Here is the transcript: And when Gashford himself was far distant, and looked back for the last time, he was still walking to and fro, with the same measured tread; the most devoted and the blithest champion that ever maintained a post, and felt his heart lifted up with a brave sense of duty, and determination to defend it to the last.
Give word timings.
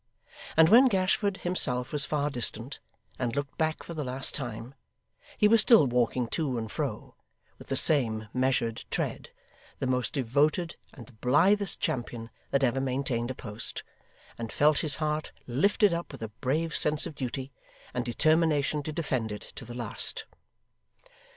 And 0.57 0.67
when 0.69 0.87
Gashford 0.87 1.37
himself 1.41 1.91
was 1.93 2.07
far 2.07 2.31
distant, 2.31 2.79
and 3.19 3.35
looked 3.35 3.55
back 3.59 3.83
for 3.83 3.93
the 3.93 4.03
last 4.03 4.33
time, 4.33 4.73
he 5.37 5.47
was 5.47 5.61
still 5.61 5.85
walking 5.85 6.25
to 6.29 6.57
and 6.57 6.71
fro, 6.71 7.13
with 7.59 7.67
the 7.67 7.75
same 7.75 8.27
measured 8.33 8.83
tread; 8.89 9.29
the 9.77 9.85
most 9.85 10.13
devoted 10.13 10.75
and 10.91 11.05
the 11.05 11.13
blithest 11.13 11.79
champion 11.79 12.31
that 12.49 12.63
ever 12.63 12.81
maintained 12.81 13.29
a 13.29 13.35
post, 13.35 13.83
and 14.39 14.51
felt 14.51 14.79
his 14.79 14.95
heart 14.95 15.33
lifted 15.45 15.93
up 15.93 16.11
with 16.11 16.23
a 16.23 16.29
brave 16.41 16.75
sense 16.75 17.05
of 17.05 17.13
duty, 17.13 17.51
and 17.93 18.03
determination 18.03 18.81
to 18.81 18.91
defend 18.91 19.31
it 19.31 19.53
to 19.55 19.65
the 19.65 19.75
last. 19.75 20.25